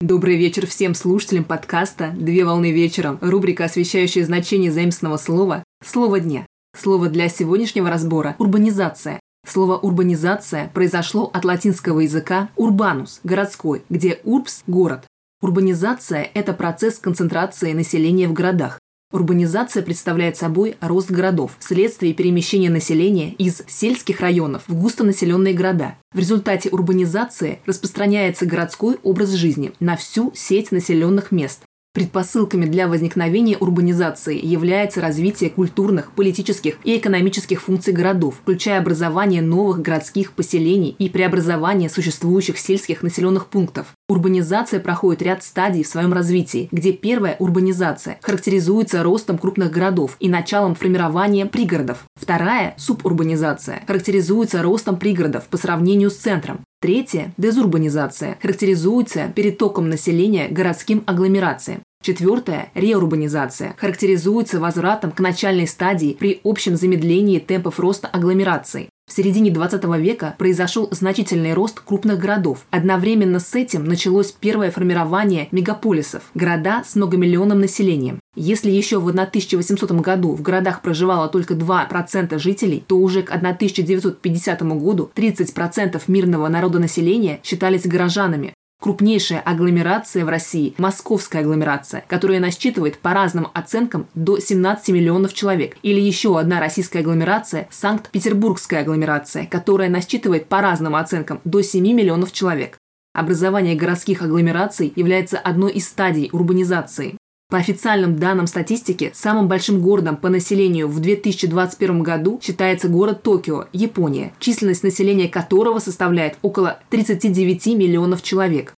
[0.00, 6.46] Добрый вечер всем слушателям подкаста «Две волны вечером», рубрика, освещающая значение заимственного слова «Слово дня».
[6.74, 9.20] Слово для сегодняшнего разбора– урбанизация.
[9.46, 15.04] Слово «урбанизация» произошло от латинского языка «урбанус»– городской, где «урбс»– город.
[15.42, 18.79] Урбанизация– это процесс концентрации населения в городах.
[19.12, 25.96] Урбанизация представляет собой рост городов вследствие перемещения населения из сельских районов в густонаселенные города.
[26.12, 31.62] В результате урбанизации распространяется городской образ жизни на всю сеть населенных мест,
[31.92, 39.82] Предпосылками для возникновения урбанизации является развитие культурных, политических и экономических функций городов, включая образование новых
[39.82, 43.88] городских поселений и преобразование существующих сельских населенных пунктов.
[44.08, 50.28] Урбанизация проходит ряд стадий в своем развитии, где первая урбанизация характеризуется ростом крупных городов и
[50.28, 52.04] началом формирования пригородов.
[52.14, 56.60] Вторая– субурбанизация характеризуется ростом пригородов по сравнению с центром.
[56.82, 61.82] Третье– дезурбанизация характеризуется перетоком населения городским агломерациям.
[62.02, 68.88] Четвертое– реурбанизация характеризуется возвратом к начальной стадии при общем замедлении темпов роста агломерации.
[69.10, 72.64] В середине 20 века произошел значительный рост крупных городов.
[72.70, 78.20] Одновременно с этим началось первое формирование мегаполисов– города с многомиллионным населением.
[78.36, 84.62] Если еще в 1800 году в городах проживало только 2% жителей, то уже к 1950
[84.62, 88.54] году 30% мирного народонаселения считались горожанами.
[88.80, 95.76] Крупнейшая агломерация в России– московская агломерация, которая насчитывает по разным оценкам до 17 миллионов человек.
[95.82, 102.32] Или еще одна российская агломерация– Санкт-Петербургская агломерация, которая насчитывает по разным оценкам до 7 миллионов
[102.32, 102.78] человек.
[103.12, 107.18] Образование городских агломераций является одной из стадий урбанизации.
[107.50, 113.66] По официальным данным статистики, самым большим городом по населению в 2021 году считается город Токио,
[113.72, 118.72] Япония, численность населения которого составляет около 39 миллионов человек.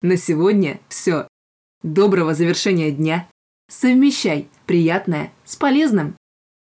[0.00, 1.28] На сегодня все.
[1.82, 3.28] Доброго завершения дня.
[3.68, 6.16] Совмещай приятное с полезным.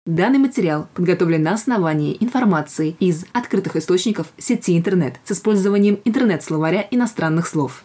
[0.07, 7.47] Данный материал подготовлен на основании информации из открытых источников сети интернет с использованием интернет-словаря иностранных
[7.47, 7.85] слов.